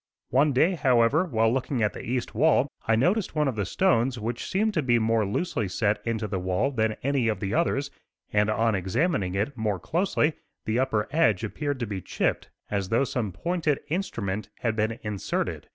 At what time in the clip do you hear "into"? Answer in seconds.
6.07-6.27